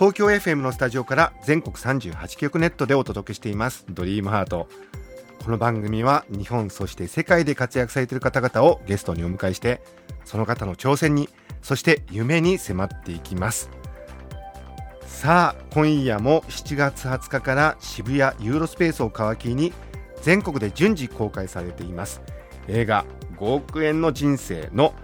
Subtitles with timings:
[0.00, 3.84] 東京 FM のスタジオから全国38局ネットでお届けしています。
[3.90, 4.66] ドリームハート。
[5.44, 9.82] この番組は日本そして世界で活躍されている方々をゲストにお迎えして
[10.24, 11.28] その方の挑戦に
[11.60, 13.68] そして夢に迫っていきます。
[15.04, 19.74] さあ今夜も7月20日から渋谷ユーロスペースを皮切りに
[20.22, 22.22] 全国で順次公開されています。
[22.68, 23.04] 映画
[23.36, 24.94] 5億円の人生の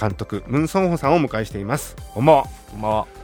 [0.00, 1.96] 監督ムン・ソンホさんをお迎えしています。
[2.14, 2.44] こんばんは。
[2.70, 3.23] こんばんは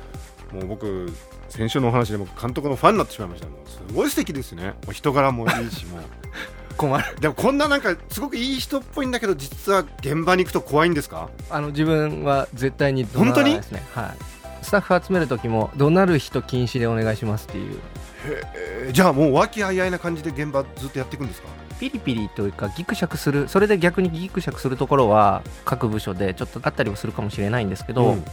[0.52, 1.12] もう僕
[1.48, 3.46] 先週のお話でも監督のファンになってしまいました。
[3.48, 4.64] もうすごい素敵ですね。
[4.64, 6.00] もう人柄もいいしもう。
[6.76, 7.04] 困る。
[7.20, 11.28] でもこんななんかすごくいい人っぽいんだけど実は現場に行くと怖いんですか？
[11.50, 13.82] あの自分は絶対に怒鳴らないですね。
[13.94, 14.14] は
[14.62, 14.64] い。
[14.64, 17.78] スタッフ集める時も怒鳴る人禁止でお願いしますっていう。
[18.26, 18.86] え。
[18.90, 21.48] ーじゃあもう和気あいあいな感じで現場ずっとやっていくんですか？
[21.78, 23.48] ピリピリというかギクシャクする。
[23.48, 28.24] それで逆にギクシャクするところは各部署でちょっとあったりもするかもしれないんですけど、うん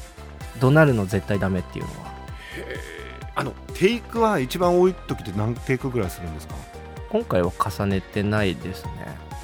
[0.60, 2.18] 怒鳴るの絶対ダメっていうのは。
[3.36, 6.56] あのテイクは一番多い時って何テイクぐらいするんですか？
[7.10, 8.92] 今回は重ねてないですね。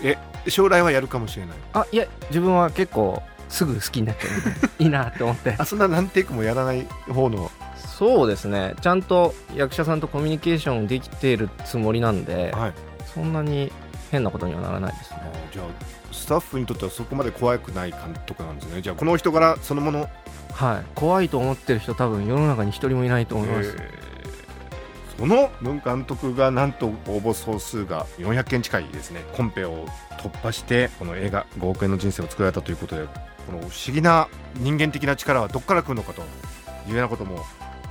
[0.01, 0.17] え
[0.49, 1.57] 将来はやるかもしれない。
[1.73, 5.55] あいや自分は結構すぐ好きになっちゃうんで いいなって思って。
[5.57, 7.51] あそんな何テイクもやらない方の？
[7.77, 8.73] そうですね。
[8.81, 12.73] ちゃんと役者さんとコミュニケーションできてるつもりなんではい。
[13.13, 13.71] そんなに
[14.11, 15.17] 変なことにはならないですね。
[15.53, 15.65] じゃあ
[16.11, 18.81] スタッフにとってはそこまで怖くない監督なんですね。
[18.81, 20.09] じゃあこの人柄そのもの
[20.53, 20.85] はい。
[20.95, 25.19] 怖いと思ってる人多分世の中に一人もいないと思います、えー。
[25.19, 29.23] そのムン監督がなんと応募総数が400件近いですね。
[29.33, 29.87] コンペを
[30.19, 36.21] 突破してこの映画5億円の人生を作られたということでこの不思議な人間的な力はどこから来るのかと
[36.87, 37.43] いうようなことも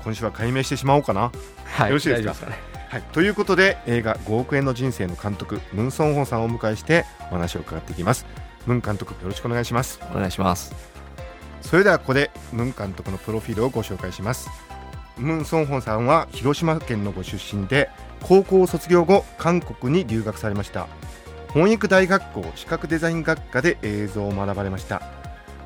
[0.04, 1.30] 今週は解明してしまおうかな。
[1.64, 2.46] はいよろしいですか？
[2.46, 2.56] ね。
[2.88, 8.26] はい、ということで映画5億円の人生の監督ムン・ソンホンさんをお迎えしてお話を伺っていきます。
[8.66, 10.00] ムン監督よろしくお願いします。
[10.12, 10.91] お願いします
[11.62, 14.50] それではここでムン監督のプロフィールをご紹介します。
[15.16, 17.90] ムン・ソンホンさんは広島県のご出身で
[18.22, 20.86] 高校を卒業後韓国に留学されました。
[21.48, 25.02] 翻訳大学校視覚デザイン学科で映像を学ばれました。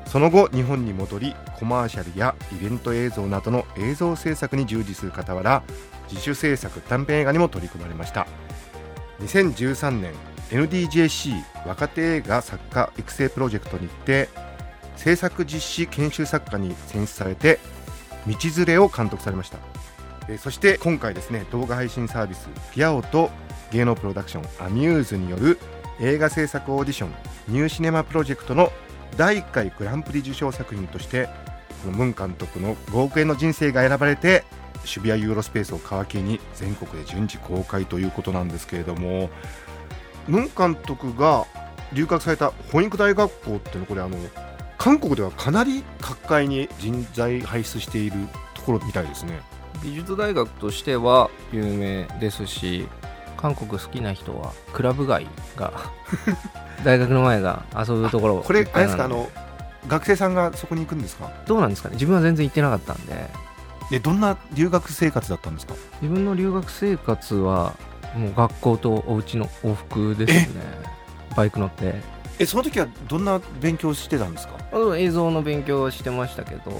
[0.05, 5.63] その後日本に戻りコマーシャルやイベント映像などの映像制作に従事する傍ら
[6.09, 8.27] 自主制作短編映画にも取り組まれました。
[9.21, 10.13] 2013年
[10.49, 14.29] NDJC 若手映画作家育成プロジェクトにて
[14.97, 17.59] 制作実施研修作家に選出されて
[18.27, 19.57] 道連れを監督されました。
[20.29, 23.31] えそして今回ですね動画配信サービスピアオと
[23.71, 25.57] 芸能プロダクションアミューズによる
[25.99, 27.13] 映画制作オーディション
[27.47, 28.71] ニューシネマプロジェクトの
[29.15, 31.29] 第1回グランプリ受賞作品として
[31.83, 34.43] このムン監督の5億円の人生が選ばれて
[34.83, 39.29] 渋谷ユーロスペースを皮切りに全国で順次公開ということなんですけれども
[40.27, 41.45] ムン監督が
[41.93, 44.17] 留学された翻訳大学校っていうのこれあの
[44.87, 48.15] 韓国ではかなり各界に人材輩出している
[48.53, 49.41] ところみたいですね。
[49.83, 52.87] 美術大学としては有名ですし
[53.35, 55.27] 韓国好きな人はクラブ街
[55.57, 55.73] が
[56.85, 58.41] 大学の前が遊ぶところ。
[58.41, 59.03] これあれですか？
[59.03, 59.29] あの
[59.89, 61.31] 学生さんがそこに行くんですか？
[61.47, 61.95] どうなんですかね？
[61.95, 63.29] 自分は全然行ってなかったんで。
[63.91, 65.73] でどんな留学生活だったんですか？
[66.01, 67.73] 自分の留学生活は
[68.15, 70.61] もう学校とお家の往復ですね。
[71.35, 72.01] バイク乗って
[72.39, 74.57] えその時はどんな勉強してたんですか？
[74.97, 76.71] 映像の勉強はしてましたけど。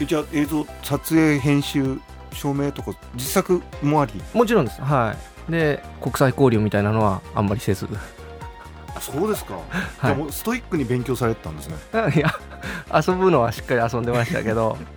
[0.00, 1.98] えじゃあ映像撮影編集
[2.32, 4.22] 照明とか実作もあり？
[4.32, 4.80] もちろんです。
[4.80, 5.14] は
[5.48, 5.52] い。
[5.52, 7.88] で国際交流みたいなのはあんまりせず。
[8.94, 9.58] あそうですか、
[9.98, 10.16] はい。
[10.16, 11.76] でもストイックに勉強されてたんですね。
[12.14, 12.32] いや
[12.94, 14.76] 遊ぶのはしっかり遊んでましたけど。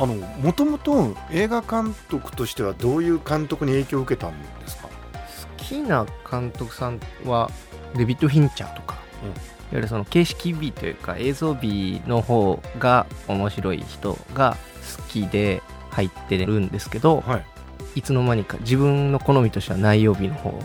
[0.00, 4.86] あのもともと映画監督としてはどういう監督に影響を受けたんですか？
[4.86, 7.50] 好きな監督さんは
[7.96, 9.34] デビッド・フィンチャーとか、うんいわ
[9.72, 14.56] ゆるその形式美というか映像美の方が面白い人が
[14.96, 17.46] 好きで入ってるんですけどはい。
[17.94, 20.62] いつの間にか自分の好みとしては内容美の方に行っ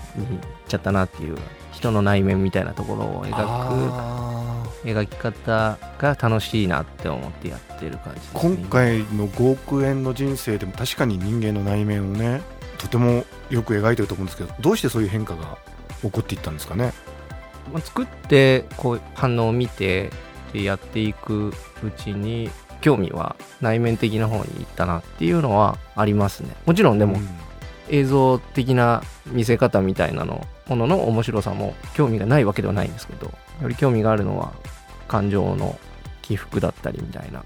[0.67, 1.37] ちゃったなっていう
[1.71, 12.41] 人の内面みたいなところを描くあ描き方が楽しいなって思ってやってる感じです、ね、ー今回の5億円の人生でも確かに人間の内面をね
[12.77, 15.57] とてもよく描いてると思うんですけどどうしてそういう変化が
[16.01, 16.85] 起こっていったんですかね？
[16.85, 17.12] まあ
[17.79, 20.11] 作ってこう反応を見て
[20.51, 22.49] でやっていくうちに
[22.81, 26.55] 興味は内面的な方に行ったなっていうのはありますね。
[26.65, 27.29] もちろんでもうん。
[27.89, 33.29] 映像的な見せ方みたいなのものの面白さも興味がないわけではないんですけど
[33.61, 34.53] より興味があるのは
[35.09, 35.77] 感情の
[36.21, 37.43] 起伏だったりみたいな。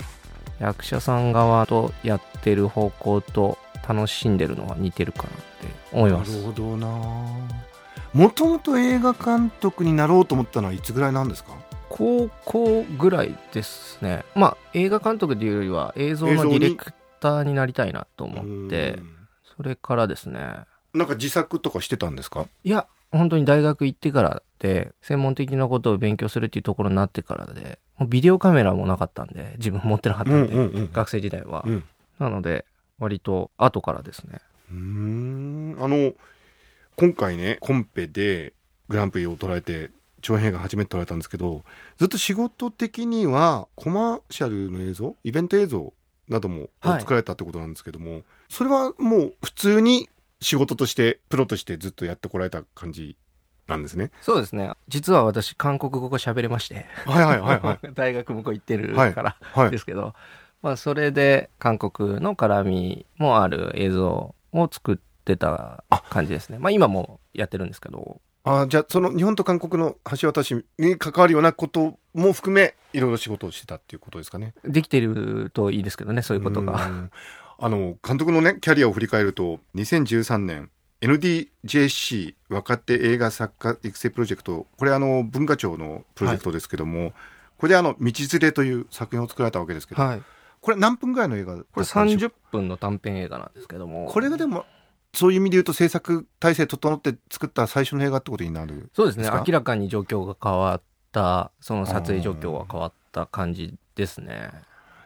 [0.60, 5.36] 役者さん側とやってる方向と楽しんでるのは似てるかなって
[5.94, 6.36] 思いなます。
[6.38, 6.88] るほどな
[8.18, 11.52] もともと映画監督になろうと思ったのはいつぐらいなんですか？
[11.88, 14.26] 高校ぐらいですね。
[14.34, 19.16] まあ映画監督っていうよりは映像のディレクターになりたいなと思ってうん。
[19.56, 20.40] それからですね。
[20.96, 22.48] なんか自作とかしてたんですか？
[22.64, 30.90] いや本当に大学行ってからで専門的なことを勉強するっていうところになってからでもうビデオカメラもなかったんで自分持ってなかったんで、うん。
[30.92, 31.84] 学生時代は、うん。
[32.18, 32.66] なので
[32.98, 34.40] 割と後からですね。
[34.72, 35.78] うーん。
[35.80, 36.14] あの
[36.98, 38.54] 今回ねコンペで
[38.90, 39.92] グランプリを取られて
[40.22, 41.64] 長編映画初めて取られたんですけど
[41.98, 45.94] ずっと仕事的にはコマーシャルの映像イベント映像
[46.28, 47.00] などもはい。
[47.02, 50.10] 作られたってことなんですけども、それはもう普通に
[50.42, 53.16] 仕事としてプロとしてずっとやってこられた感じ
[53.68, 54.12] なんですね。
[54.22, 54.72] そうですね。
[54.90, 56.86] 実は私韓国語が喋れまして。
[57.06, 57.80] はいはいはいはい。
[57.96, 59.14] 大学向こう行ってるはい。
[59.14, 59.72] からはい。
[59.72, 60.16] ですけど、
[60.62, 64.98] まあ、それで韓国の絡みもある映像を作っ
[65.28, 66.58] てた感じですね。
[66.58, 68.22] まあ今もやってるんですけど。
[68.44, 74.54] あじゃあその日本と韓国の橋渡しに関わるようなことも含めいろいろ仕事をしてたっていうことですかね。
[74.64, 76.88] できてるといいですけどねそういうことが。
[76.88, 77.12] うん。
[77.60, 80.70] あの監督のねキャリアを振り返ると2013年
[81.02, 87.14] NDJC 若手映画作家育成プロジェクトこれあの文化庁のプロジェクトですけども、
[87.58, 90.22] これであの「道連れ」という作品を作られたわけですけど、はい。
[90.60, 94.08] これ何分ぐらいの映画これだったんでしょう？30分の短編映画なんですけども。
[94.08, 94.66] これがでも
[95.18, 99.28] そういう意味で言うと制作体制整って作った最初の映画ってことになるそうですね。
[99.30, 100.82] 明らかに状況が変わっ
[101.12, 104.52] たその撮影状況が変わった感じですね。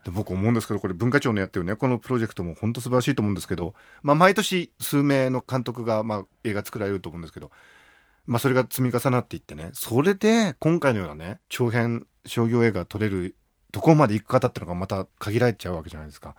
[0.04, 3.74] で僕思うんですけどこれ文化庁のやってるねこのプロジェクトも本当素晴らしいと思うんですけど、
[4.04, 7.52] まあ、毎年数名の監督が、まあ、映画作られると思うんですけど、
[8.25, 13.36] まあ、それが積み重なっていってねそれで今回のようなね長編商業映画撮れる
[13.72, 16.36] どこまで行く方ってのがまた限られちゃうわけじゃないですか。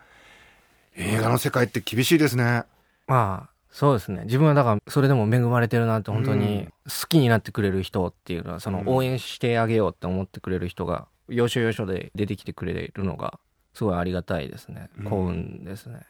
[0.95, 2.65] 映画の世界って厳しいですね。
[3.07, 4.25] まあそうですね。
[4.25, 8.89] 自分はだからそれでも恵まれてるなって本当に好きになってくれる人っていうのはそのうん。
[8.89, 13.41] 応援してあげようって思ってくれる人が要所要所で出てきてくれるのが
[13.73, 14.91] すごいありがたいですね。
[14.99, 15.05] うん。
[15.07, 16.03] 幸運ですね、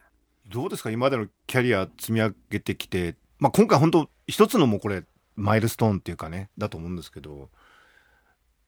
[0.48, 0.90] どうですか？
[0.90, 5.04] 今までのキャリア積み上げてきて、まあ、今回本当一つのもうこれ
[5.36, 7.48] マイルストーンっていうかねだと思うんですけど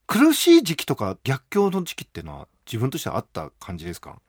[0.06, 4.20] 苦しい時期とか逆境の時期っていうのは自分としてはあった感じですか？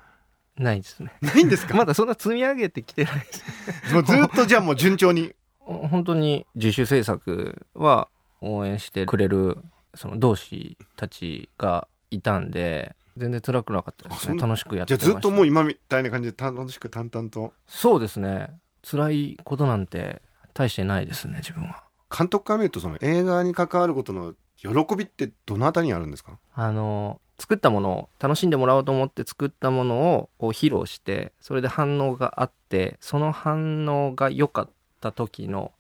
[0.58, 1.12] ないですね。
[1.22, 1.76] ないんですか？
[1.76, 3.44] まだそんな積み上げてきてないです。
[3.94, 5.34] もうずっとじゃあもう順調に？
[5.66, 8.08] 本当に自主制作は
[8.42, 9.58] 応援してくれる
[9.96, 14.38] その同志たちがいたんで全然辛くなかったですね。
[14.40, 15.08] 楽しくやっじてました。
[15.08, 17.54] ゃあずっともう今みたいな感じで楽しく淡々と？
[17.68, 18.50] そうですね。
[18.84, 20.22] 辛いことなんて
[20.54, 21.84] 大してないですね自分は。
[22.16, 26.38] 監督から見るとその映画に関わることの喜びってどのあたりにあるんですか？
[26.54, 34.70] あの作ったものを楽しんでもらおうと思って作ったものを披露してそれで反応があってその反応が良かっ
[35.02, 35.72] た時の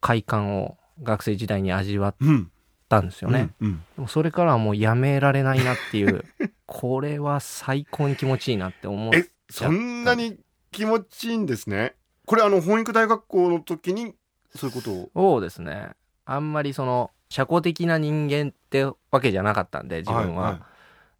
[0.00, 2.50] 快感を学生時代に味わっうん
[2.88, 3.68] たんですよね、うん。
[3.68, 6.24] うんでもそれからはもうやめられないなっていう
[6.66, 10.38] これは最高に気持ちいいなって思うえそんなに
[10.70, 11.94] 気持ちいいんですね。
[12.26, 14.14] これあの本育大学校の時に
[14.54, 15.10] そういうことを？
[15.14, 15.90] そうですね。
[16.24, 20.58] あんまりその社交的な人間ってわけじゃなかったんで自分は、いい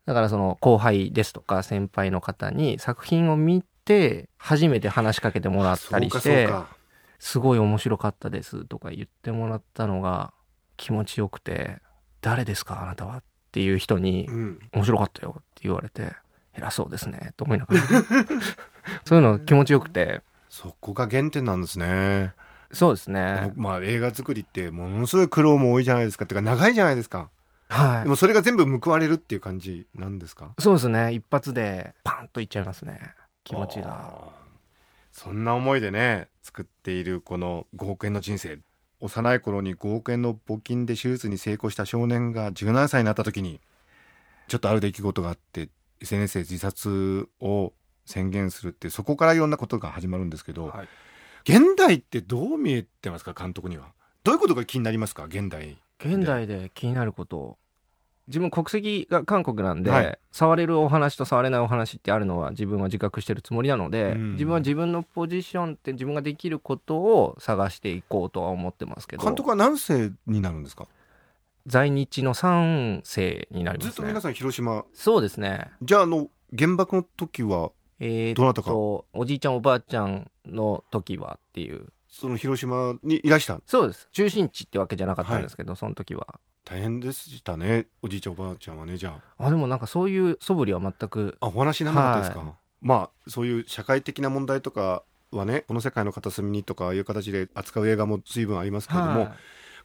[0.06, 6.48] だからその後輩ですとか先輩の方に作品を見て初めて話しかけてもらったりして
[7.18, 10.32] すごい面白かったですとか言ってもらったのが
[10.76, 11.78] 気持ちよくて
[12.20, 13.22] 誰ですかあなたはっ
[13.52, 14.28] ていう人に
[14.72, 16.12] 面白かったよって言われて
[16.56, 17.80] 偉そうですねと思いながら。
[19.04, 20.22] そういうの気持ちよくて。
[20.48, 22.32] そこが原点なんですね。
[22.72, 23.52] そうですね。
[23.56, 26.24] まあ映画作りってものすごい苦労も多いじゃないですか。
[26.24, 27.30] っていうか長いじゃないですか
[27.68, 28.02] はい。
[28.04, 30.54] でもそれが全部報われるっていう感じなんですか？
[30.58, 31.12] そうですね。
[31.12, 33.00] 一発でパンといっちゃいますね。
[33.44, 34.28] 気持ちが。
[35.12, 38.58] そんな思いでね作っているこの5億円の人生。
[39.00, 43.60] 幼い頃に5億円の募金で手術に成功した少年が17歳になった時に
[44.48, 45.68] ちょっとある出来事があって
[46.00, 47.74] SNS で自殺を
[48.06, 50.88] 宣言するってそこからいろんなことが始まるんですけど、はい。
[51.48, 53.34] 現代ってどう見えてますか？
[53.34, 53.92] 監督には。
[54.24, 55.24] どういうことが気になりますか？
[55.24, 57.58] 現代現代で気になること。
[58.28, 60.18] 自分国籍が韓国なんで、はい。
[60.32, 64.32] 触れるお話と触れないお話ってあるのは自分は自覚してるつもりなので、うん。
[64.32, 69.24] 自分は自分のポジションって自分ができることを探していこうとは思ってますけど。
[69.24, 70.88] 監督は何世になるんですか？
[71.66, 73.90] 在日の3世になりますね。
[73.90, 74.84] ずっと皆さん広島。
[74.92, 75.70] そうですね。
[75.82, 78.70] じゃああの原爆の時はえーどなたか？
[78.70, 81.86] とおじいちゃんおばあちゃんの時はっていう
[82.18, 83.60] その広島にいらした？
[83.66, 84.08] そうです。
[84.12, 86.40] 中心地ってわけじゃなかったんですけど、その時は。
[86.64, 89.50] 大変でしたねおじいちゃんおばあちゃんはねじゃあ。
[89.50, 91.36] でもなんかそういう素振りは全く。
[91.40, 99.32] ああお話になかったですか、はまあそういう社会的な問題とかはねこの世界の片隅にとかいう形で扱う映画も随分ありますけれども、はい。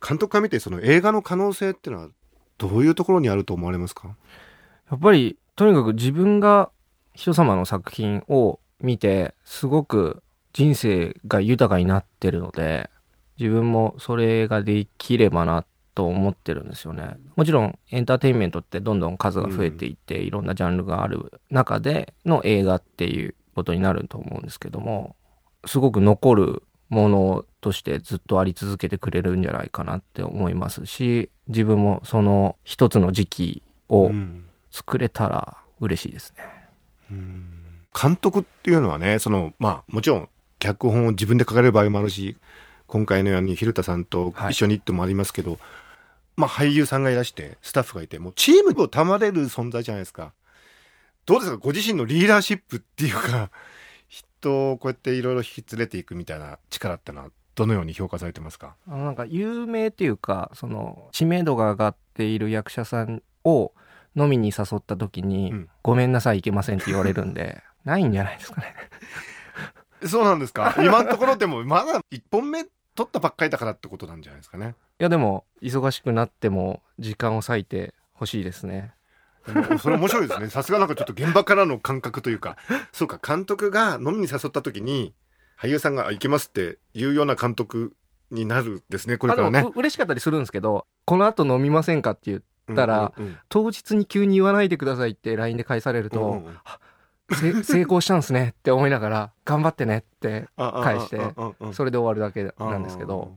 [0.08, 2.10] 監督から見てその映画の可能性っていうのは
[2.58, 4.16] どういうところにあると思われますか？
[4.90, 6.72] やっぱりとにかく自分が
[7.14, 12.90] 人様の作品を見てすごく人生が豊かになってるので
[13.40, 15.66] 自分もそれができればな
[15.96, 17.18] と思ってるんですよね。
[17.36, 25.16] もちろんエンターテインメントってどんどん数が増えていって、いろんなジャンルがある中での映画っていうことになると思うんですけども
[25.66, 34.46] すごく残るものとしてずっとあり続けてくれるんじゃないかなって思いますし自分もその一つの時期をうん。
[34.72, 36.46] 作れたら嬉しいですね。
[37.94, 40.30] 監督っていうのはねそのまあもちろん
[40.62, 42.38] 脚本を自分で書かれる場合もあるし
[42.86, 45.60] 今回のように蛭田さんと一緒にってもありますけど、
[46.38, 50.34] まあ俳優さんがいらしてスタッフがいてもうチームを賜れる存在じゃないですか。
[51.26, 51.58] どうですか？
[51.58, 53.50] ご自身のリーダーシップっていうか
[54.08, 58.76] 人をこうやっていろいろ引き連れていくみたいな力ってのはどのように評価されてますか？
[58.88, 63.72] あのなんか有名っていうかその知名度が上がっている役者さんを
[64.18, 65.70] 飲みに誘った時に「うん。
[65.82, 68.76] ごめんなさいいけません」って言われるんでないんじゃないですかね。
[70.08, 70.76] そうなんですか？
[70.84, 72.64] 今のところでもまだ一本目
[72.96, 74.76] 取ったばっかりだからってことなんじゃないですかね？
[75.00, 78.94] いやでも忙しくなっても時間を割いてほしいですね。
[79.80, 80.50] それ面白いですね。
[80.50, 82.58] さすがなんかちょっと現場からの感覚というか、
[82.94, 85.16] そうか、監督が飲みに誘った時に、
[85.60, 87.96] 俳優さんがあ行けますっていうような監督
[88.30, 89.66] になるですね、これからね。
[89.76, 92.36] 嬉しかったりするんですけどこの後飲みませんかって言
[92.68, 96.58] うたらうんうん当日に急に言わないでくださいって LINE で返されると、うんうん
[97.64, 101.20] 成功したんですねって思いながら頑張ってねって返して
[101.74, 103.36] それで終わるだけなんですけど。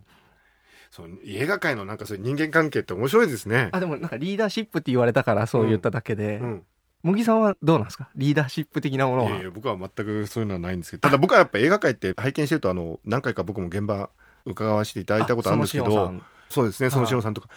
[0.91, 3.69] そう映画界のなんかそういう人間関係って面白いですね。
[3.73, 6.63] あでもなんかリーダーシップって言われたからそう言っただけで、うん、
[7.03, 8.09] 茂木さんはどうなんですか？
[8.15, 9.31] リーダーシップ的なものは。
[9.31, 11.01] いやいや僕は全くそういうのはないんですけど。
[11.01, 14.09] ただ僕はやっぱ映画界って拝見してるとあの何回か僕も現場
[14.47, 16.07] 伺わせていただいたことあるんですけど。
[16.07, 16.13] あ
[16.49, 17.49] そうですねそのはい塩さんとか。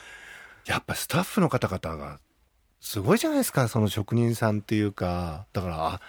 [0.66, 2.20] やっぱスタッフの方々が
[2.80, 5.46] すごいじゃないですかその職人さんっていうか。
[5.54, 6.02] だからあ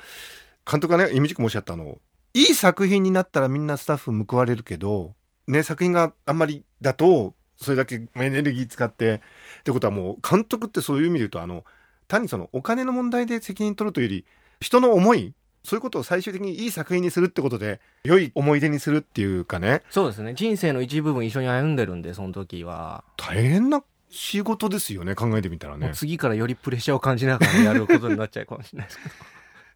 [0.70, 1.98] 監督がね意味軸もおっしゃったあの
[2.34, 5.14] いい作品になったらみんなスタッフ報われるけど
[5.46, 9.14] ね作品があんまりだとそれだけエネルギー使って
[9.60, 11.64] ってことはもう監督ってそういう意味で言うとあの
[12.06, 14.26] 単にそのお金の問題で責任取るというより
[14.60, 15.34] 人の思い
[15.64, 19.82] そういうことを最終的にいい作品にするってことで良い思い出にするっていうかね。
[19.90, 20.32] そうですね。
[20.34, 25.90] 人生の一部分一緒に歩んでるんでその時は、大変な仕事ですよね考えてみたらね。
[25.94, 29.14] 次からよりプレッシャーを感じながらやることになっちゃうかもしれないですけど。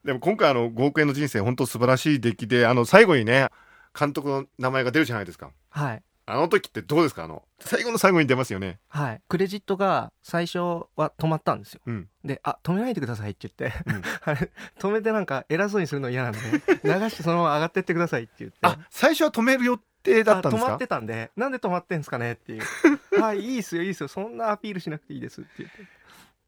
[0.04, 3.48] でも今回あの5億円の人生本当素晴らしい出来であの最後にね
[3.98, 5.50] 監督の名前が出るじゃないですか。
[5.70, 6.02] はい。
[6.24, 7.24] あの時ってどうですか？
[7.24, 8.78] あの最後の最後に出ますよね。
[8.88, 9.20] はい。
[9.28, 10.58] クレジットが最初
[10.96, 11.80] は止まったんですよ。
[11.84, 12.08] うん。
[12.24, 14.02] で「あ止めないでください」って言って、うん。
[14.24, 16.48] あれ止めてなんか偉そうにするの嫌なんで流
[17.10, 18.58] してそのまま上がってってくださいって言って。
[18.62, 20.58] あ最初は止める予定だったんで。
[20.58, 21.30] すかあ止まってたんで。
[21.36, 22.62] なんで止まってんすかねっていう。
[23.20, 24.08] はいいいっすよいいっすよ。
[24.08, 25.76] そんなアピールしなくていいですって言って。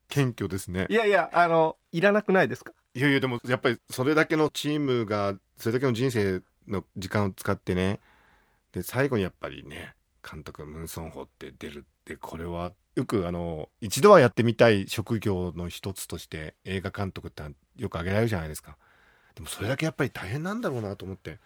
[0.09, 0.87] 謙虚ですね。
[0.91, 2.73] いやいやあのいらなくないですか？
[2.95, 8.01] いやいやでもやっぱりそれだけのチームがそれだけの人生の時間を使ってね。
[8.73, 9.95] で最後にやっぱりね
[10.29, 17.43] 監督ムンソンホって出るってこれはよくあの一度はやってみたい職業の一つとして映画監督って
[17.77, 18.77] よく挙げられるじゃないですか。
[19.35, 21.41] でもそれだけやっぱり大変なんだろうなと思って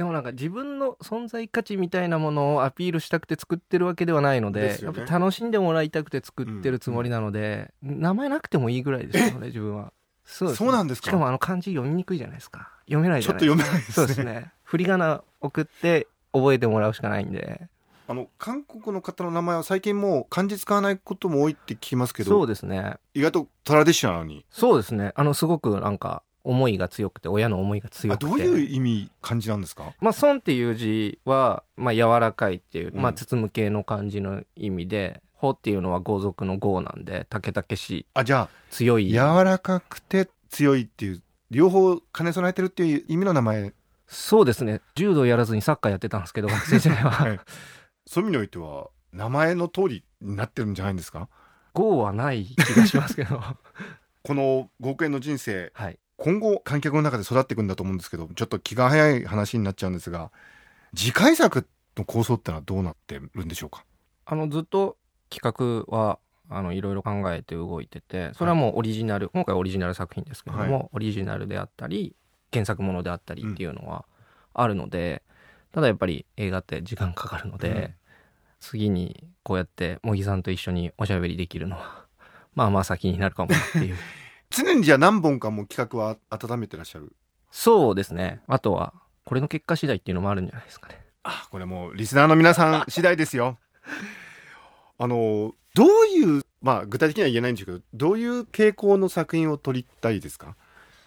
[0.00, 4.78] でもなんか自分の存在価値みたいなものをアピールしたくて作ってるわけではないのでね。
[4.80, 9.92] やっぱ楽しんでもらいたくて作ってるつもりなので、名前なくてもいいぐらいですよね 自分は。
[10.24, 10.54] そうね。
[10.54, 11.08] そうなんですか？
[11.08, 12.70] しかもあの漢字読みにくいじゃないですか。
[12.86, 13.60] 読めないじちょっゃないですか。
[13.60, 13.92] と読めないですね。
[13.92, 14.52] そうですね。
[14.64, 17.68] 振り仮名送って覚えてもらうしかないんで。
[18.08, 22.94] あの韓国の方の名前は最近もう漢字使わないことも多いって聞きますけそうどですね。
[23.12, 24.46] 意外とトラディショナルに。
[24.48, 25.12] そうですね。
[25.14, 29.92] あのすごくなんか思いが強くて親の思いが強くてあどういう意味漢字なんですか？
[30.00, 39.08] まあ、孫っていう字は、まあ、柔らかいっていう、うんまあ、包む系の漢字の意味で、穂っていうのは豪族の豪なんで、竹々しい、あじゃあ強い。
[39.10, 43.72] 柔らかくて強いっていう両方兼ね備えてるっていう意味の名前、
[44.06, 44.80] そうですね。
[44.96, 47.10] 柔道やらずにサッカーやってたんですけど、 学生時代は。
[47.10, 47.40] はい、
[48.06, 51.28] そういう意味においては名前の通りになってるんじゃないんですか？
[51.74, 53.40] 豪はない気がしますけど。
[54.22, 55.98] この5億円の人生はい。
[56.20, 60.30] 今後観客の中で育っていくんだと思うんですけどちょっと気が早い話になっちゃうんですが
[60.94, 63.84] 次回作の構想ってのはどうなってるんでしょうか？
[64.26, 64.96] あの、ずっと
[65.28, 70.88] 企画は、あのいろいろ考えて動いててそれはもうオリジナル、今回オリジナル作品ですけども、はい。
[70.92, 72.14] オリジナルであったり
[72.52, 74.04] 原作ものであったりっていうのは
[74.52, 75.22] あるので、
[75.72, 77.94] ただやっぱり映画って時間かかるので、うん。
[78.60, 82.04] 次にこうやって茂木さんと一緒におしゃべりできるのは
[82.54, 83.96] まあまあ先になるかもなっていう
[84.50, 87.12] 常にじゃあ何本かも企画は温めてらっしゃる。
[87.50, 88.40] そうですね。
[88.46, 88.92] あとは
[89.24, 91.00] これの結果次第っていうのもあるんじゃないですかね。
[91.22, 93.58] あこれもうリスナーの皆さん次第ですよ。
[94.98, 100.56] あのどういうまあ具体的には言えないんですけどどういう傾向の作品を撮りたいですか？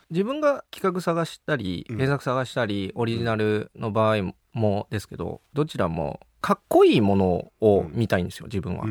[0.09, 1.97] 自分が企画探したりうん。
[1.97, 8.85] 原作探したり、オリジナルの場合もですけどどちらもかっこいいものを見たいんですよ自分は、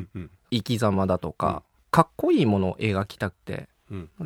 [0.50, 1.34] 生き様だとうん。
[1.34, 3.52] か、かっこいいものを描きたくて。
[3.54, 3.66] うん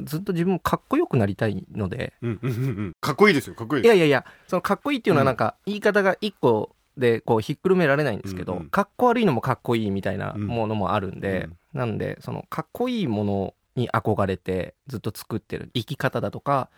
[0.05, 2.15] ずっと自分もかっこよくなりたいので。
[2.23, 2.93] うんうんうんうん。
[3.01, 8.71] かっこいいですよかっこいいいやいやいやそのかっこいいっていうのはなんか言い方が一個でこうひっくるめられないんですけど、うんうん。
[8.71, 10.47] かっこ悪いのもかっこいいみたいなうん。
[10.47, 16.71] ものもあるんで、なんでそのかっこいいものに憧れてずっと作ってる生き方だとか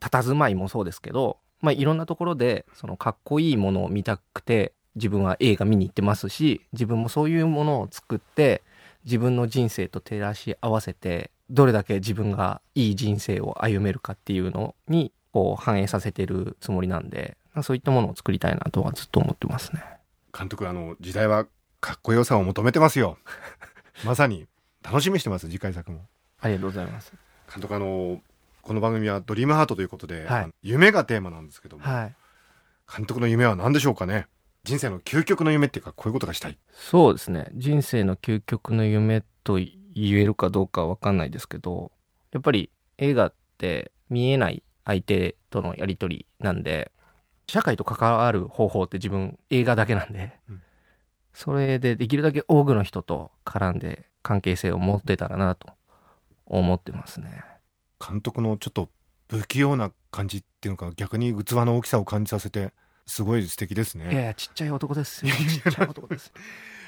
[0.00, 8.62] 佇まいもそうですけど、まあ、いろんなところでそのかっこいいものを見たくて自分は映画見に行ってますし自分もそういうものを作って
[9.04, 19.82] 自分の人生と照らし合わせてどれだけ自分がいい人生を歩めるかっていうのにこう反映させてるつもりなんでそういったものを作りたいなとはずっと思ってますね。
[20.36, 21.46] 監督あの時代は
[21.80, 23.18] かっこよさを求めてますよ
[24.04, 24.46] まさに
[24.82, 26.06] 楽しみにしてます次回作も
[26.40, 27.12] ありがとうございます。
[27.52, 28.20] 監督あの
[28.62, 32.14] この番組はドリームハートということで、はい夢がテーマなんですけども、はい。
[32.94, 34.26] 監督の夢は何でしょうかね
[34.64, 39.58] 人生の究極の夢っていうかこういうことがしたいそうですね人生の究極の夢と
[39.94, 41.90] 言えるかどうかは分かんないですけど
[42.32, 46.90] やっぱり映画って見えない相手とのやり取りなんで
[47.50, 50.62] 社会と関わる方法って自分映画だけなんで、うん。
[51.34, 55.68] それでできるだけ多くの人と絡んで関係性を持ってたらなと
[56.46, 57.42] 思ってますね。
[57.98, 58.88] 監督のちょっと
[59.28, 62.72] 不器用な感じっていうのか逆に器の大きさを感じさせて
[63.04, 64.12] すごい素敵ですね。
[64.12, 65.32] いやいやちっちゃい男ですよ。
[65.34, 66.32] ちっちゃい男です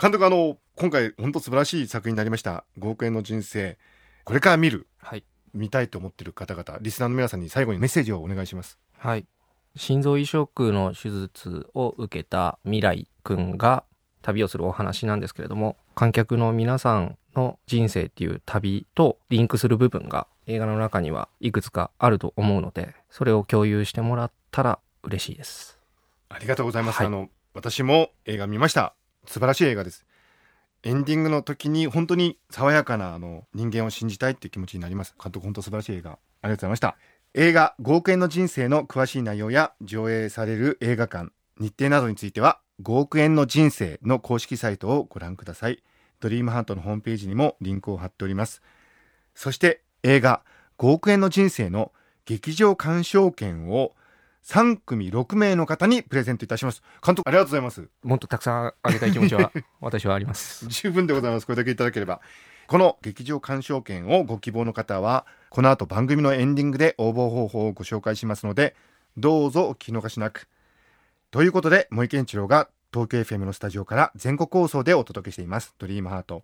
[0.00, 2.64] 監督あの今回本当素晴らしい作品になりました。
[2.78, 3.78] 5億円の人生。
[4.24, 4.86] これから見る。
[4.98, 5.24] はい。
[5.54, 8.78] 見たいと思ってる方々リスナーの皆さんに最後にメッセージをお願いします。
[8.96, 9.26] はい。
[9.74, 13.82] 心臓移植の手術を受けた未来くんが
[14.22, 25.76] 旅をするお話なんですけれども、観客の皆さんの人生っていう旅とリンクする部分が映画の中にはいくつかあると思うので、それを共有してもらったら嬉しいです。
[26.28, 27.06] ありがとうございます、はい。
[27.08, 28.94] あの私も映画見ました
[29.28, 30.06] 素晴らしい映画です。
[30.84, 35.14] エンディングの時に本当に爽やかなあの人間を信じたいっていう気持ちになります。
[35.22, 36.12] 監督本当素晴らしい映画。
[36.12, 36.96] ありがとうございました。
[37.34, 45.82] 映画5億円の人生の詳しい内容や上映される映画館日程などについては5億円の人生の公式サイトをご覧ください。
[46.20, 48.62] ドリームハントのホームページにもリンクを貼っております。
[49.34, 50.42] そして映画
[50.78, 51.92] 5億円の人生の
[52.24, 53.92] 劇場鑑賞券を
[54.48, 56.82] 3組6名の方にプレゼントいたします。
[57.04, 57.86] 監督ありがとうございます。
[58.02, 60.66] もっとたくさんあげたい気持ちは 私はあります。
[60.68, 61.46] 十分でございます。
[61.46, 62.22] これだけいただければ。
[62.66, 68.76] この劇場鑑賞券をご希望の方はこの後番組のエンディングで応募方法をご紹介しますので
[69.16, 70.48] どうぞお聞き逃しなく。
[71.30, 76.42] ということで森健一郎が東京 FM のスタジオから全国放送でお届けしています「ドリームハート。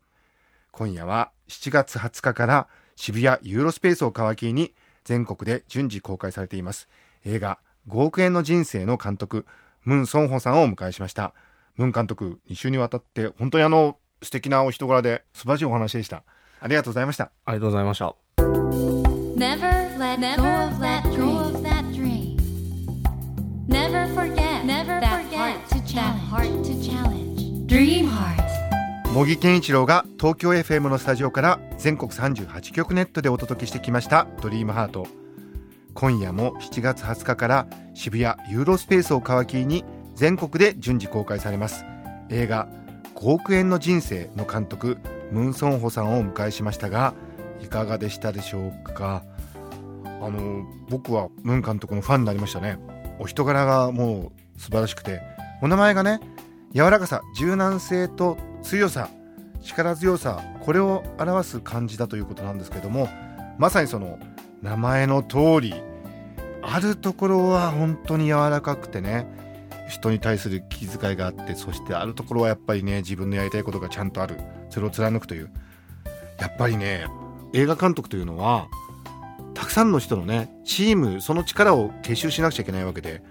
[0.72, 6.86] 今夜は7月20日から渋谷ユーロスペースを皮切りに全国で順次公開されています。
[7.24, 9.46] 映画5億円の人生の監督
[9.84, 11.34] ムン・ソンホさんをお迎えしました
[11.76, 16.22] ムン監督2週にわたって本当にあの素敵なお人柄で素晴らしいお話でした
[16.60, 18.14] ありがとうございましたありがとうございました。
[19.36, 20.36] Never let
[21.16, 22.36] go of that dream.
[23.68, 26.20] Never forget Never that forget heart to that challenge.
[26.30, 27.66] heart to challenge.
[27.66, 28.42] Dream heart.
[29.12, 35.06] 茂木健一郎が東京 FM のスタジオから全国38局ネットでお届けしてきました「ドリームハート
[35.94, 41.84] 今夜も7月20日から渋谷ユーロスペースを皮切りに全国で順次公開されます。
[42.28, 42.68] 映画
[43.14, 44.98] 「5億円の人生」の監督
[45.30, 47.14] ムン・ソンホさんをお迎えしましたが
[47.62, 49.22] いかがでしたでしょうか？
[50.04, 52.78] あの僕はムン監督のファンになりましたね。
[53.18, 55.22] お人柄がもう素晴らしくて。
[55.62, 56.20] お名前がね
[56.74, 59.08] 柔らかさ柔軟性と強さ
[59.62, 63.08] 力強さこれを表す漢字だということなんですけども
[63.56, 64.18] まさにその
[64.64, 65.74] 名前の通り
[66.62, 69.26] あるところは本当に柔らかくてね
[69.90, 74.38] 人に対する気遣いがあってそしてあるところはやっぱりね自分のやりたいことがちゃんとある
[74.70, 75.50] それを貫くという
[76.38, 77.06] やっぱりね
[77.52, 78.68] 映画監督というのは
[79.52, 83.22] たくさんの人のねチームその力を結集しなくちゃいけないわけで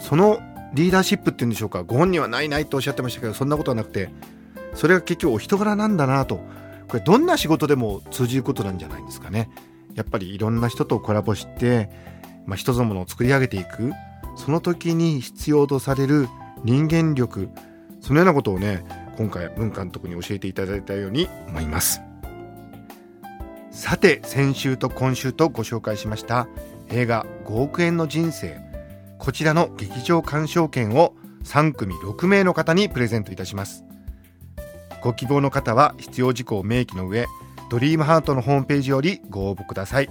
[0.00, 0.40] その
[0.72, 4.08] リーダーシップっていうんでしょうかご本人はないないとおっしゃってましたけどそんなことはなくて
[4.72, 6.40] それが結局お人柄なんだなと
[6.88, 9.50] これどんな仕事でも通じることなんじゃないですかね。
[9.94, 11.90] やっぱりいろんな人とコラボして、
[12.46, 13.92] まあ、一つのものを作り上げていく。
[14.36, 16.28] その時に必要とされる
[16.64, 17.48] 人間力。
[18.00, 18.84] そのようなことをね
[19.16, 22.00] 今回文監督に教えていただいたように思います。
[23.70, 26.48] さて先週と今週とご紹介しました
[26.88, 28.60] 映画5億円の人生。
[29.18, 33.84] こちらの劇場鑑賞券を3組6名の方にプレゼントいたします。
[35.02, 37.26] ご希望の方は必要事項を明記の上
[37.68, 40.10] ドリームハートのホームページよりご応募ください。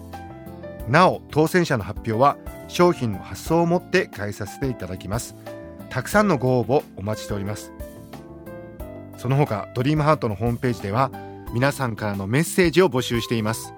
[0.88, 5.36] なお当選者の発表は商品の発送をもって返させていただきます。
[5.90, 7.72] たくさんのご応募お待ちしております。
[9.18, 11.12] その他ドリームハートのホームページでは
[11.54, 13.74] 皆さんからのメッセージを募集しています。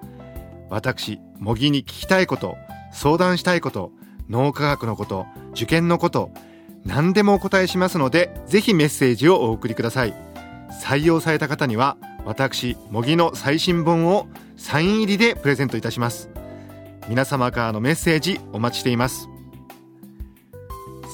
[0.70, 2.58] 私模擬に聞きたいこと
[2.92, 3.92] 相談したいこと
[4.30, 6.32] 脳科学のこと受験のこと
[6.86, 10.14] 何でもお答えしますのでぜひメッセージをお送りください。
[10.84, 14.28] 採用された方には私模擬の最新本を
[14.58, 16.30] サイン入りでプレゼントいたします。
[17.08, 19.30] 皆様からのメッセージお待ちしています。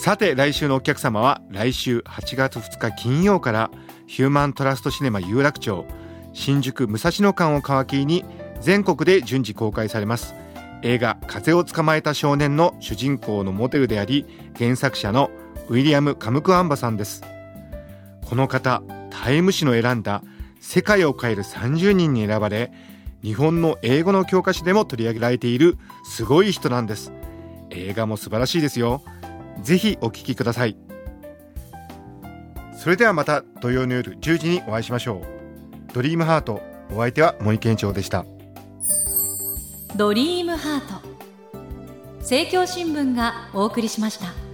[0.02, 3.72] さて来週のお客様は来週8月2日金曜から
[4.08, 5.86] ヒューマントラストシネマ有楽町
[6.34, 8.26] 新宿武蔵野間を皮切りに
[8.60, 10.36] 全国で順次公開されます。
[10.82, 14.26] 映画「風を捕まえた少年」の主人公のモデルであり
[14.58, 15.32] 原作者の
[15.70, 17.24] ウィリアム・カムクアンバさんです。
[18.26, 20.22] この方タイム誌の選んだ
[20.60, 22.72] 世界を変える30人に選ばれ
[23.22, 27.12] 日本の英語の教科書でも取り上げられているすごい人なんです。
[27.72, 29.04] 映画も素晴らしいですよ。
[29.63, 30.78] ぜひお聴きください。
[32.78, 35.94] それではまた土曜の夜10時にお会いしましょう。
[35.94, 38.26] ドリームハートお相手は森健長でした。
[39.96, 41.15] ドリームハート。
[42.20, 44.44] 政教新聞がお送りしました。